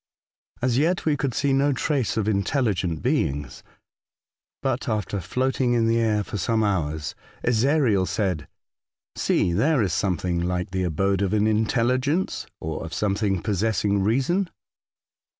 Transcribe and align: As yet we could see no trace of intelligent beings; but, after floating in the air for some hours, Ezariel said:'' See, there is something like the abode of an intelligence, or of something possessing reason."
As 0.63 0.79
yet 0.79 1.05
we 1.05 1.15
could 1.15 1.35
see 1.35 1.53
no 1.53 1.73
trace 1.73 2.17
of 2.17 2.27
intelligent 2.27 3.03
beings; 3.03 3.61
but, 4.63 4.89
after 4.89 5.21
floating 5.21 5.73
in 5.73 5.85
the 5.85 5.99
air 5.99 6.23
for 6.23 6.39
some 6.39 6.63
hours, 6.63 7.13
Ezariel 7.43 8.07
said:'' 8.07 8.47
See, 9.15 9.53
there 9.53 9.83
is 9.83 9.93
something 9.93 10.39
like 10.41 10.71
the 10.71 10.81
abode 10.85 11.21
of 11.21 11.33
an 11.33 11.45
intelligence, 11.45 12.47
or 12.59 12.83
of 12.83 12.95
something 12.95 13.43
possessing 13.43 14.01
reason." 14.01 14.49